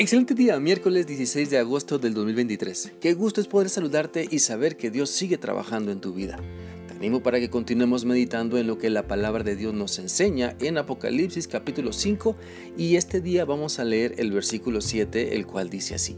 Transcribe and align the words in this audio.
Excelente 0.00 0.32
día, 0.32 0.58
miércoles 0.58 1.06
16 1.06 1.50
de 1.50 1.58
agosto 1.58 1.98
del 1.98 2.14
2023. 2.14 2.92
Qué 3.02 3.12
gusto 3.12 3.42
es 3.42 3.46
poder 3.46 3.68
saludarte 3.68 4.26
y 4.30 4.38
saber 4.38 4.78
que 4.78 4.90
Dios 4.90 5.10
sigue 5.10 5.36
trabajando 5.36 5.92
en 5.92 6.00
tu 6.00 6.14
vida. 6.14 6.38
Te 6.88 6.94
animo 6.94 7.22
para 7.22 7.38
que 7.38 7.50
continuemos 7.50 8.06
meditando 8.06 8.56
en 8.56 8.66
lo 8.66 8.78
que 8.78 8.88
la 8.88 9.06
palabra 9.06 9.44
de 9.44 9.56
Dios 9.56 9.74
nos 9.74 9.98
enseña 9.98 10.56
en 10.58 10.78
Apocalipsis 10.78 11.46
capítulo 11.48 11.92
5 11.92 12.34
y 12.78 12.96
este 12.96 13.20
día 13.20 13.44
vamos 13.44 13.78
a 13.78 13.84
leer 13.84 14.14
el 14.16 14.32
versículo 14.32 14.80
7, 14.80 15.36
el 15.36 15.46
cual 15.46 15.68
dice 15.68 15.96
así. 15.96 16.16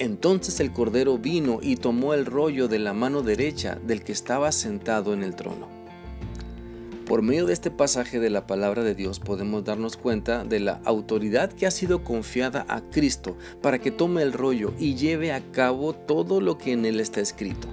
Entonces 0.00 0.58
el 0.58 0.72
Cordero 0.72 1.16
vino 1.16 1.60
y 1.62 1.76
tomó 1.76 2.12
el 2.12 2.26
rollo 2.26 2.66
de 2.66 2.80
la 2.80 2.92
mano 2.92 3.22
derecha 3.22 3.78
del 3.86 4.02
que 4.02 4.10
estaba 4.10 4.50
sentado 4.50 5.14
en 5.14 5.22
el 5.22 5.36
trono 5.36 5.79
por 7.10 7.22
medio 7.22 7.44
de 7.44 7.52
este 7.52 7.72
pasaje 7.72 8.20
de 8.20 8.30
la 8.30 8.46
palabra 8.46 8.84
de 8.84 8.94
Dios 8.94 9.18
podemos 9.18 9.64
darnos 9.64 9.96
cuenta 9.96 10.44
de 10.44 10.60
la 10.60 10.80
autoridad 10.84 11.52
que 11.52 11.66
ha 11.66 11.72
sido 11.72 12.04
confiada 12.04 12.64
a 12.68 12.82
Cristo 12.82 13.36
para 13.60 13.80
que 13.80 13.90
tome 13.90 14.22
el 14.22 14.32
rollo 14.32 14.72
y 14.78 14.94
lleve 14.94 15.32
a 15.32 15.40
cabo 15.50 15.92
todo 15.92 16.40
lo 16.40 16.56
que 16.56 16.70
en 16.70 16.84
él 16.84 17.00
está 17.00 17.20
escrito. 17.20 17.66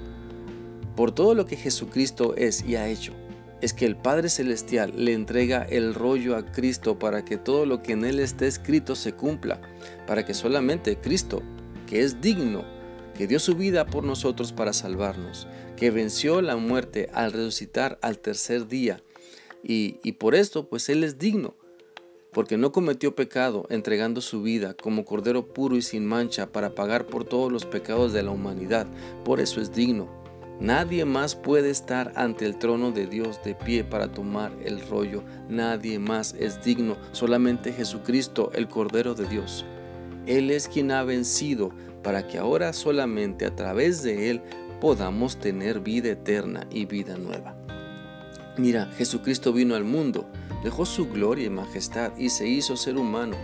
Por 0.95 1.11
todo 1.11 1.35
lo 1.35 1.45
que 1.45 1.55
Jesucristo 1.55 2.33
es 2.35 2.65
y 2.65 2.77
ha 2.77 2.87
hecho, 2.87 3.13
es 3.61 3.75
que 3.75 3.85
el 3.85 3.95
Padre 3.95 4.29
Celestial 4.29 4.91
le 4.95 5.13
entrega 5.13 5.61
el 5.61 5.93
rollo 5.93 6.35
a 6.35 6.43
Cristo 6.43 6.97
para 6.97 7.23
que 7.23 7.37
todo 7.37 7.67
lo 7.67 7.83
que 7.83 7.93
en 7.93 8.05
él 8.05 8.19
está 8.19 8.47
escrito 8.47 8.95
se 8.95 9.13
cumpla, 9.13 9.61
para 10.07 10.25
que 10.25 10.33
solamente 10.33 10.97
Cristo, 10.97 11.43
que 11.85 12.01
es 12.01 12.21
digno, 12.21 12.65
que 13.15 13.27
dio 13.27 13.39
su 13.39 13.53
vida 13.53 13.85
por 13.85 14.03
nosotros 14.03 14.51
para 14.51 14.73
salvarnos, 14.73 15.47
que 15.75 15.91
venció 15.91 16.41
la 16.41 16.55
muerte 16.55 17.09
al 17.13 17.33
resucitar 17.33 17.99
al 18.01 18.17
tercer 18.19 18.67
día, 18.67 19.03
y, 19.69 20.13
por 20.13 20.33
esto, 20.33 20.69
pues 20.69 20.87
Él 20.87 21.03
es 21.03 21.19
digno, 21.19 21.53
porque 22.31 22.55
no 22.55 22.71
cometió 22.71 23.15
pecado 23.15 23.67
entregando 23.69 24.21
su 24.21 24.41
vida 24.41 24.73
como 24.73 25.03
cordero 25.03 25.49
puro 25.53 25.75
y 25.75 25.81
sin 25.81 26.05
mancha 26.05 26.53
para 26.53 26.73
pagar 26.73 27.05
por 27.07 27.25
todos 27.25 27.51
los 27.51 27.65
pecados 27.65 28.13
de 28.13 28.23
la 28.23 28.31
humanidad. 28.31 28.87
Por 29.25 29.41
eso 29.41 29.59
es 29.59 29.73
digno. 29.73 30.07
Nadie 30.61 31.03
más 31.03 31.35
puede 31.35 31.69
estar 31.69 32.13
ante 32.15 32.45
el 32.45 32.57
trono 32.57 32.91
de 32.91 33.07
Dios 33.07 33.43
de 33.43 33.55
pie 33.55 33.83
para 33.83 34.11
tomar 34.11 34.53
el 34.63 34.79
rollo. 34.87 35.21
Nadie 35.49 35.99
más 35.99 36.33
es 36.39 36.63
digno, 36.63 36.95
solamente 37.11 37.73
Jesucristo, 37.73 38.51
el 38.53 38.69
Cordero 38.69 39.15
de 39.15 39.27
Dios. 39.27 39.65
Él 40.27 40.49
es 40.49 40.69
quien 40.69 40.91
ha 40.91 41.03
vencido 41.03 41.71
para 42.03 42.25
que 42.25 42.37
ahora 42.37 42.71
solamente 42.71 43.45
a 43.45 43.53
través 43.53 44.01
de 44.01 44.29
Él 44.29 44.41
podamos 44.79 45.37
tener 45.37 45.81
vida 45.81 46.09
eterna 46.09 46.67
y 46.71 46.85
vida 46.85 47.17
nueva. 47.17 47.56
Mira, 48.57 48.91
Jesucristo 48.97 49.53
vino 49.53 49.75
al 49.75 49.83
mundo, 49.83 50.25
dejó 50.63 50.85
su 50.85 51.07
gloria 51.07 51.45
y 51.45 51.49
majestad 51.51 52.17
y 52.17 52.29
se 52.29 52.47
hizo 52.47 52.75
ser 52.75 52.97
humano. 52.97 53.35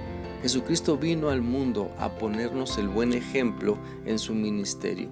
Jesucristo 0.42 0.97
vino 0.97 1.30
al 1.30 1.44
mundo 1.44 1.92
a 2.00 2.09
ponernos 2.09 2.80
el 2.80 2.88
buen 2.89 3.14
ejemplo 3.14 3.78
en 4.05 4.17
su 4.17 4.33
ministerio, 4.33 5.09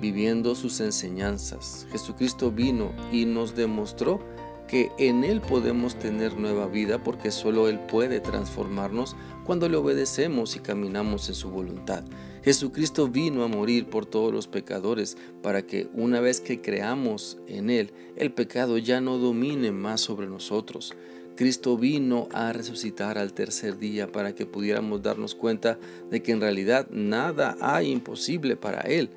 viviendo 0.00 0.54
sus 0.54 0.80
enseñanzas. 0.80 1.88
Jesucristo 1.90 2.52
vino 2.52 2.92
y 3.10 3.24
nos 3.26 3.56
demostró 3.56 4.20
que 4.68 4.92
en 4.96 5.24
Él 5.24 5.40
podemos 5.40 5.96
tener 5.96 6.38
nueva 6.38 6.68
vida 6.68 7.02
porque 7.02 7.32
solo 7.32 7.68
Él 7.68 7.80
puede 7.80 8.20
transformarnos 8.20 9.16
cuando 9.44 9.68
le 9.68 9.76
obedecemos 9.76 10.54
y 10.54 10.60
caminamos 10.60 11.28
en 11.28 11.34
su 11.34 11.50
voluntad. 11.50 12.04
Jesucristo 12.44 13.06
vino 13.06 13.44
a 13.44 13.48
morir 13.48 13.86
por 13.86 14.04
todos 14.04 14.32
los 14.32 14.48
pecadores 14.48 15.16
para 15.42 15.62
que 15.62 15.88
una 15.94 16.20
vez 16.20 16.40
que 16.40 16.60
creamos 16.60 17.38
en 17.46 17.70
Él, 17.70 17.92
el 18.16 18.32
pecado 18.32 18.78
ya 18.78 19.00
no 19.00 19.18
domine 19.18 19.70
más 19.70 20.00
sobre 20.00 20.26
nosotros. 20.26 20.92
Cristo 21.36 21.78
vino 21.78 22.28
a 22.32 22.52
resucitar 22.52 23.16
al 23.16 23.32
tercer 23.32 23.78
día 23.78 24.10
para 24.10 24.34
que 24.34 24.44
pudiéramos 24.44 25.02
darnos 25.02 25.36
cuenta 25.36 25.78
de 26.10 26.20
que 26.20 26.32
en 26.32 26.40
realidad 26.40 26.88
nada 26.90 27.56
hay 27.60 27.92
imposible 27.92 28.56
para 28.56 28.80
Él. 28.80 29.10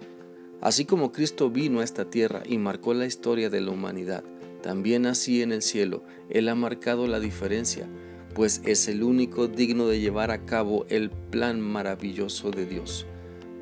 Así 0.61 0.85
como 0.85 1.11
Cristo 1.11 1.49
vino 1.49 1.79
a 1.79 1.83
esta 1.83 2.05
tierra 2.05 2.43
y 2.45 2.59
marcó 2.59 2.93
la 2.93 3.07
historia 3.07 3.49
de 3.49 3.59
la 3.59 3.71
humanidad, 3.71 4.23
también 4.61 5.07
así 5.07 5.41
en 5.41 5.51
el 5.51 5.63
cielo, 5.63 6.03
Él 6.29 6.47
ha 6.47 6.55
marcado 6.55 7.07
la 7.07 7.19
diferencia, 7.19 7.87
pues 8.35 8.61
es 8.65 8.87
el 8.87 9.01
único 9.01 9.47
digno 9.47 9.87
de 9.87 9.99
llevar 9.99 10.29
a 10.29 10.45
cabo 10.45 10.85
el 10.89 11.09
plan 11.09 11.59
maravilloso 11.59 12.51
de 12.51 12.65
Dios. 12.65 13.05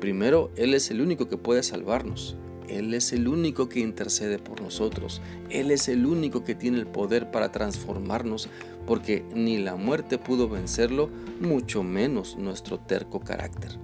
Primero, 0.04 0.50
Él 0.56 0.74
es 0.74 0.90
el 0.90 1.00
único 1.00 1.30
que 1.30 1.38
puede 1.38 1.62
salvarnos. 1.62 2.36
Él 2.68 2.92
es 2.92 3.14
el 3.14 3.26
único 3.26 3.70
que 3.70 3.80
intercede 3.80 4.38
por 4.38 4.60
nosotros. 4.60 5.22
Él 5.48 5.70
es 5.70 5.88
el 5.88 6.04
único 6.04 6.44
que 6.44 6.54
tiene 6.54 6.76
el 6.78 6.86
poder 6.86 7.30
para 7.30 7.50
transformarnos, 7.50 8.50
porque 8.86 9.24
ni 9.34 9.56
la 9.56 9.76
muerte 9.76 10.18
pudo 10.18 10.46
vencerlo, 10.46 11.08
mucho 11.40 11.82
menos 11.82 12.36
nuestro 12.36 12.78
terco 12.78 13.20
carácter. 13.20 13.78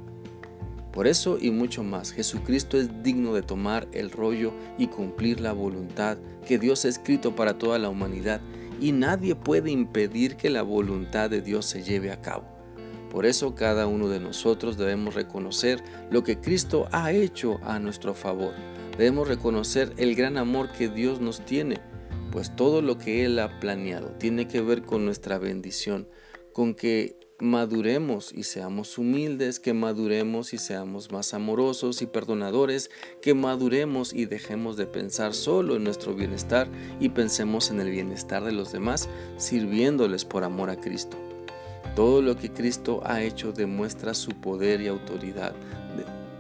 Por 0.93 1.07
eso 1.07 1.39
y 1.41 1.53
mucho 1.53 1.83
más, 1.85 2.13
Jesucristo 2.13 2.77
es 2.77 3.03
digno 3.03 3.33
de 3.33 3.41
tomar 3.41 3.89
el 3.93 4.11
rollo 4.11 4.53
y 4.77 4.89
cumplir 4.89 5.41
la 5.41 5.55
voluntad 5.55 6.19
que 6.47 6.59
Dios 6.59 6.85
ha 6.85 6.89
escrito 6.89 7.35
para 7.35 7.57
toda 7.57 7.79
la 7.79 7.89
humanidad 7.89 8.43
y 8.79 8.93
nadie 8.93 9.37
puede 9.37 9.71
impedir 9.71 10.37
que 10.37 10.51
la 10.51 10.61
voluntad 10.61 11.31
de 11.31 11.41
Dios 11.41 11.65
se 11.65 11.83
lleve 11.83 12.13
a 12.13 12.21
cabo. 12.21 12.60
Por 13.11 13.27
eso 13.27 13.55
cada 13.55 13.87
uno 13.87 14.09
de 14.09 14.21
nosotros 14.21 14.77
debemos 14.77 15.15
reconocer 15.15 15.83
lo 16.11 16.23
que 16.23 16.41
Cristo 16.41 16.89
ha 16.93 17.13
hecho 17.13 17.59
a 17.63 17.79
nuestro 17.79 18.15
favor. 18.15 18.55
Debemos 18.97 19.29
reconocer 19.29 19.93
el 19.97 20.15
gran 20.15 20.39
amor 20.39 20.71
que 20.71 20.89
Dios 20.89 21.21
nos 21.21 21.45
tiene, 21.45 21.81
pues 22.31 22.55
todo 22.55 22.83
lo 22.83 22.99
que 22.99 23.25
Él 23.25 23.39
ha 23.41 23.59
planeado 23.59 24.11
tiene 24.19 24.47
que 24.47 24.61
ver 24.61 24.83
con 24.83 25.05
nuestra 25.05 25.39
bendición, 25.39 26.09
con 26.53 26.75
que 26.75 27.17
maduremos 27.41 28.33
y 28.33 28.45
seamos 28.45 28.99
humildes, 28.99 29.59
que 29.59 29.73
maduremos 29.73 30.53
y 30.53 30.59
seamos 30.59 31.11
más 31.11 31.35
amorosos 31.35 32.03
y 32.03 32.07
perdonadores, 32.07 32.91
que 33.23 33.35
maduremos 33.35 34.13
y 34.13 34.27
dejemos 34.27 34.77
de 34.77 34.87
pensar 34.87 35.35
solo 35.35 35.77
en 35.77 35.85
nuestro 35.85 36.15
bienestar 36.15 36.69
y 37.01 37.09
pensemos 37.09 37.71
en 37.71 37.81
el 37.81 37.91
bienestar 37.91 38.45
de 38.45 38.53
los 38.53 38.73
demás, 38.73 39.09
sirviéndoles 39.37 40.25
por 40.25 40.45
amor 40.45 40.71
a 40.71 40.77
Cristo. 40.77 41.17
Todo 41.95 42.23
lo 42.23 42.37
que 42.37 42.51
Cristo 42.51 43.03
ha 43.05 43.23
hecho 43.23 43.53
demuestra 43.53 44.15
su 44.15 44.31
poder 44.33 44.81
y 44.81 44.89
autoridad, 44.89 45.55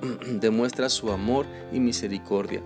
demuestra 0.41 0.88
su 0.88 1.11
amor 1.11 1.47
y 1.72 1.81
misericordia, 1.81 2.62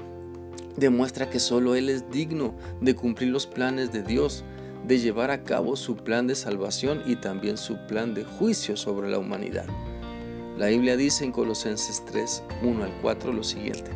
demuestra 0.76 1.30
que 1.30 1.40
solo 1.40 1.74
Él 1.74 1.88
es 1.88 2.10
digno 2.10 2.54
de 2.80 2.94
cumplir 2.94 3.30
los 3.30 3.46
planes 3.46 3.92
de 3.92 4.02
Dios 4.02 4.44
de 4.86 4.98
llevar 4.98 5.30
a 5.30 5.44
cabo 5.44 5.76
su 5.76 5.96
plan 5.96 6.26
de 6.26 6.34
salvación 6.34 7.02
y 7.06 7.16
también 7.16 7.56
su 7.56 7.78
plan 7.86 8.12
de 8.14 8.24
juicio 8.24 8.76
sobre 8.76 9.10
la 9.10 9.18
humanidad. 9.18 9.66
La 10.58 10.66
Biblia 10.66 10.96
dice 10.96 11.24
en 11.24 11.32
Colosenses 11.32 12.04
3, 12.04 12.42
1 12.62 12.84
al 12.84 12.92
4 13.00 13.32
lo 13.32 13.42
siguiente. 13.42 13.90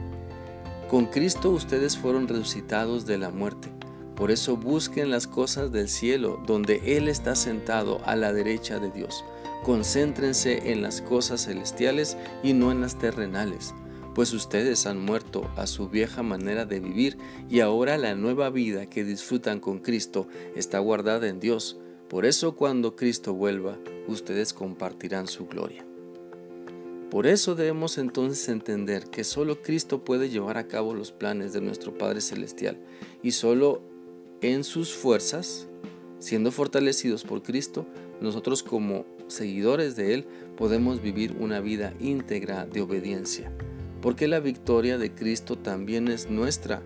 Con 0.89 1.07
Cristo 1.07 1.51
ustedes 1.51 1.97
fueron 1.97 2.27
resucitados 2.27 3.05
de 3.05 3.19
la 3.19 3.31
muerte. 3.31 3.69
Por 4.19 4.31
eso 4.31 4.59
busquen 4.59 5.11
las 5.11 5.27
cosas 5.27 5.73
del 5.73 5.89
cielo, 5.89 6.43
donde 6.47 6.83
Él 6.85 7.09
está 7.09 7.35
sentado 7.35 8.03
a 8.05 8.17
la 8.17 8.35
derecha 8.35 8.79
de 8.79 8.91
Dios. 8.91 9.25
Concéntrense 9.65 10.73
en 10.73 10.83
las 10.83 11.01
cosas 11.01 11.47
celestiales 11.47 12.19
y 12.43 12.53
no 12.53 12.71
en 12.71 12.83
las 12.83 12.99
terrenales 12.99 13.73
pues 14.19 14.33
ustedes 14.33 14.85
han 14.87 15.01
muerto 15.01 15.49
a 15.55 15.69
su 15.69 15.89
vieja 15.89 16.25
manera 16.25 16.67
de 16.67 16.81
vivir 16.81 17.17
y 17.49 17.61
ahora 17.61 17.97
la 17.99 18.17
nueva 18.17 18.51
vida 18.51 18.91
que 18.91 19.05
disfrutan 19.05 19.61
con 19.61 19.79
Cristo 19.79 20.27
está 20.57 20.81
guardada 20.81 21.29
en 21.29 21.39
Dios. 21.39 21.79
Por 22.09 22.27
eso 22.27 22.57
cuando 22.57 22.97
Cristo 22.97 23.33
vuelva, 23.33 23.79
ustedes 24.09 24.53
compartirán 24.53 25.29
su 25.29 25.47
gloria. 25.47 25.87
Por 27.13 27.29
eso 27.29 27.55
debemos 27.55 27.97
entonces 27.97 28.49
entender 28.49 29.05
que 29.05 29.23
solo 29.23 29.63
Cristo 29.63 30.03
puede 30.03 30.31
llevar 30.31 30.59
a 30.59 30.67
cabo 30.67 30.95
los 30.95 31.13
planes 31.13 31.53
de 31.53 31.61
nuestro 31.61 31.97
Padre 31.97 32.21
Celestial 32.21 32.77
y 33.23 33.31
solo 33.31 33.83
en 34.41 34.65
sus 34.65 34.95
fuerzas, 34.95 35.69
siendo 36.19 36.51
fortalecidos 36.53 37.25
por 37.25 37.43
Cristo, 37.43 37.87
nosotros 38.21 38.63
como 38.63 39.05
seguidores 39.27 39.97
de 39.97 40.15
Él 40.15 40.27
podemos 40.57 41.01
vivir 41.01 41.37
una 41.39 41.61
vida 41.61 41.95
íntegra 42.01 42.67
de 42.67 42.81
obediencia 42.81 43.53
porque 44.01 44.29
la 44.29 44.41
victoria 44.41 44.99
de 44.99 45.13
Cristo 45.13 45.57
también 45.57 46.09
es 46.09 46.31
nuestra. 46.31 46.83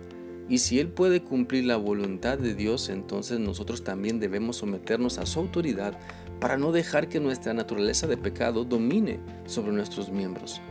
Y 0.49 0.57
si 0.57 0.79
Él 0.79 0.89
puede 0.89 1.21
cumplir 1.21 1.65
la 1.65 1.77
voluntad 1.77 2.37
de 2.37 2.53
Dios, 2.53 2.89
entonces 2.89 3.39
nosotros 3.39 3.83
también 3.83 4.19
debemos 4.19 4.57
someternos 4.57 5.17
a 5.17 5.25
su 5.25 5.39
autoridad 5.39 5.97
para 6.39 6.57
no 6.57 6.71
dejar 6.71 7.07
que 7.07 7.19
nuestra 7.19 7.53
naturaleza 7.53 8.07
de 8.07 8.17
pecado 8.17 8.65
domine 8.65 9.19
sobre 9.45 9.71
nuestros 9.71 10.11
miembros. 10.11 10.61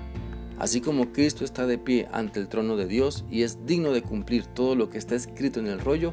Así 0.59 0.81
como 0.81 1.13
Cristo 1.13 1.45
está 1.45 1.67
de 1.67 1.79
pie 1.79 2.07
ante 2.13 2.39
el 2.39 2.49
trono 2.49 2.77
de 2.77 2.87
Dios 2.87 3.25
y 3.31 3.43
es 3.43 3.65
digno 3.65 3.93
de 3.93 4.03
cumplir 4.03 4.47
todo 4.47 4.77
lo 4.77 4.91
que 4.91 4.99
está 4.99 5.15
escrito 5.15 5.59
en 5.59 5.67
el 5.67 5.81
rollo, 5.81 6.13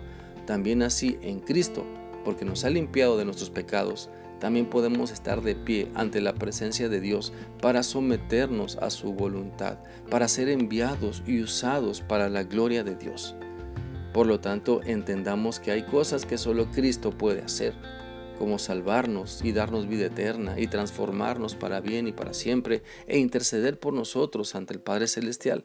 también 0.50 0.82
así 0.82 1.20
en 1.22 1.42
Cristo, 1.42 1.86
porque 2.26 2.44
nos 2.44 2.66
ha 2.66 2.72
limpiado 2.72 3.20
de 3.20 3.24
nuestros 3.24 3.52
pecados, 3.52 4.10
también 4.40 4.66
podemos 4.66 5.12
estar 5.12 5.44
de 5.44 5.54
pie 5.54 5.92
ante 5.94 6.22
la 6.22 6.34
presencia 6.34 6.90
de 6.90 7.00
Dios 7.00 7.34
para 7.62 7.84
someternos 7.84 8.76
a 8.78 8.90
su 8.90 9.14
voluntad, 9.14 9.78
para 10.10 10.28
ser 10.28 10.50
enviados 10.50 11.22
y 11.28 11.44
usados 11.44 12.02
para 12.02 12.30
la 12.30 12.42
gloria 12.42 12.84
de 12.84 12.96
Dios. 12.96 13.36
Por 14.12 14.26
lo 14.26 14.40
tanto, 14.40 14.82
entendamos 14.84 15.60
que 15.60 15.70
hay 15.70 15.84
cosas 15.84 16.26
que 16.26 16.40
solo 16.40 16.72
Cristo 16.72 17.12
puede 17.12 17.44
hacer, 17.44 17.76
como 18.40 18.58
salvarnos 18.58 19.42
y 19.44 19.52
darnos 19.52 19.88
vida 19.88 20.08
eterna 20.08 20.60
y 20.60 20.66
transformarnos 20.66 21.54
para 21.54 21.80
bien 21.80 22.08
y 22.08 22.12
para 22.12 22.34
siempre 22.34 22.82
e 23.06 23.20
interceder 23.20 23.80
por 23.80 23.94
nosotros 23.94 24.56
ante 24.56 24.74
el 24.74 24.80
Padre 24.80 25.06
Celestial. 25.06 25.64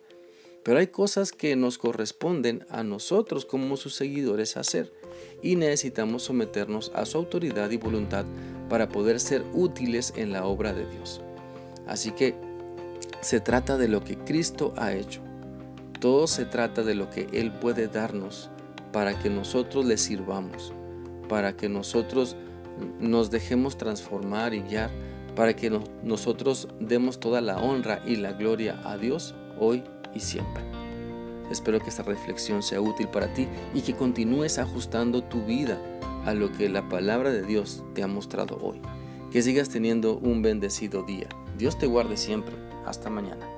Pero 0.64 0.78
hay 0.78 0.86
cosas 0.86 1.30
que 1.30 1.54
nos 1.56 1.76
corresponden 1.76 2.66
a 2.70 2.82
nosotros 2.82 3.44
como 3.44 3.76
sus 3.76 3.94
seguidores 3.94 4.56
hacer 4.56 4.92
y 5.42 5.56
necesitamos 5.56 6.22
someternos 6.22 6.90
a 6.94 7.04
su 7.04 7.18
autoridad 7.18 7.70
y 7.70 7.76
voluntad 7.76 8.24
para 8.70 8.88
poder 8.88 9.20
ser 9.20 9.44
útiles 9.52 10.14
en 10.16 10.32
la 10.32 10.46
obra 10.46 10.72
de 10.72 10.86
Dios. 10.86 11.20
Así 11.86 12.12
que 12.12 12.34
se 13.20 13.40
trata 13.40 13.76
de 13.76 13.88
lo 13.88 14.02
que 14.02 14.16
Cristo 14.16 14.72
ha 14.76 14.94
hecho. 14.94 15.20
Todo 16.00 16.26
se 16.26 16.46
trata 16.46 16.82
de 16.82 16.94
lo 16.94 17.10
que 17.10 17.26
Él 17.32 17.52
puede 17.52 17.86
darnos 17.86 18.48
para 18.90 19.18
que 19.18 19.28
nosotros 19.28 19.84
le 19.84 19.98
sirvamos, 19.98 20.72
para 21.28 21.56
que 21.56 21.68
nosotros 21.68 22.36
nos 23.00 23.30
dejemos 23.30 23.76
transformar 23.76 24.54
y 24.54 24.62
guiar, 24.62 24.90
para 25.36 25.54
que 25.54 25.70
nosotros 26.02 26.68
demos 26.80 27.20
toda 27.20 27.42
la 27.42 27.58
honra 27.58 28.02
y 28.06 28.16
la 28.16 28.32
gloria 28.32 28.80
a 28.84 28.96
Dios 28.96 29.34
hoy 29.58 29.82
y 30.14 30.20
siempre. 30.20 30.62
Espero 31.50 31.78
que 31.80 31.90
esta 31.90 32.02
reflexión 32.02 32.62
sea 32.62 32.80
útil 32.80 33.08
para 33.08 33.32
ti 33.32 33.46
y 33.74 33.82
que 33.82 33.94
continúes 33.94 34.58
ajustando 34.58 35.22
tu 35.22 35.44
vida 35.44 35.78
a 36.24 36.32
lo 36.32 36.50
que 36.52 36.68
la 36.68 36.88
palabra 36.88 37.30
de 37.30 37.42
Dios 37.42 37.84
te 37.94 38.02
ha 38.02 38.06
mostrado 38.06 38.58
hoy. 38.62 38.80
Que 39.30 39.42
sigas 39.42 39.68
teniendo 39.68 40.16
un 40.18 40.42
bendecido 40.42 41.02
día. 41.02 41.28
Dios 41.58 41.78
te 41.78 41.86
guarde 41.86 42.16
siempre. 42.16 42.54
Hasta 42.86 43.10
mañana. 43.10 43.53